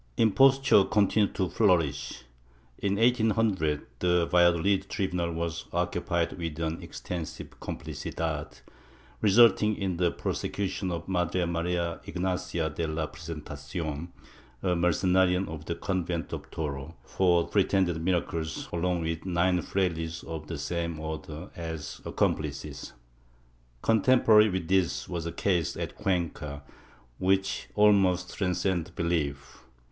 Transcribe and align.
^ 0.17 0.17
Impostiire 0.17 0.85
continued 0.89 1.35
to 1.35 1.47
flourish. 1.47 2.23
In 2.79 2.95
1800 2.95 3.85
the 3.99 4.25
Valladolid 4.25 4.89
tri 4.89 5.05
bunal 5.05 5.31
was 5.35 5.65
occupied 5.71 6.33
with 6.39 6.59
an 6.59 6.81
extensive 6.81 7.51
"complicidad," 7.59 8.61
resulting 9.21 9.75
in 9.75 9.97
the 9.97 10.09
prosecution 10.09 10.89
of 10.89 11.07
Madre 11.07 11.45
Maria 11.45 12.01
Ignacia 12.07 12.71
de 12.71 12.87
la 12.87 13.05
Presentacion, 13.05 14.07
a 14.63 14.69
Mercenarian 14.75 15.47
of 15.47 15.65
the 15.65 15.75
convent 15.75 16.33
of 16.33 16.49
Toro, 16.49 16.95
for 17.03 17.47
pretended 17.47 18.03
miracles, 18.03 18.69
along 18.73 19.01
with 19.01 19.23
nine 19.27 19.61
frailes 19.61 20.23
of 20.23 20.47
the 20.47 20.57
same 20.57 20.99
Order 20.99 21.51
as 21.55 22.01
accomplices.^ 22.05 22.93
Con 23.83 24.01
temporary 24.01 24.49
with 24.49 24.67
this 24.67 25.07
was 25.07 25.27
a 25.27 25.31
case 25.31 25.77
at 25.77 25.95
Cuenca, 25.95 26.63
which 27.19 27.67
almost 27.75 28.33
transcends 28.35 28.89
belief. 28.89 29.59